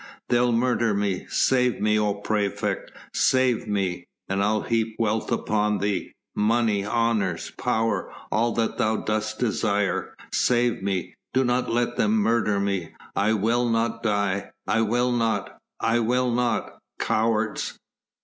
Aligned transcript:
"They'll 0.29 0.51
murder 0.51 0.95
me! 0.95 1.27
Save 1.29 1.79
me, 1.79 1.99
O 1.99 2.15
praefect; 2.15 2.91
save 3.13 3.67
me! 3.67 4.07
and 4.27 4.43
I'll 4.43 4.61
heap 4.63 4.95
wealth 4.97 5.31
upon 5.31 5.77
thee 5.77 6.11
money, 6.35 6.83
honours, 6.83 7.51
power, 7.51 8.11
all 8.31 8.51
that 8.53 8.79
thou 8.79 8.95
dost 8.97 9.37
desire! 9.37 10.15
Save 10.33 10.81
me! 10.81 11.13
Do 11.35 11.43
not 11.45 11.71
let 11.71 11.97
them 11.97 12.13
murder 12.17 12.59
me! 12.59 12.95
I 13.15 13.33
will 13.33 13.69
not 13.69 14.01
die.... 14.01 14.49
I 14.65 14.81
will 14.81 15.11
not! 15.11 15.59
I 15.79 15.99
will 15.99 16.31
not!... 16.33 16.79
Cowards! 16.97 17.77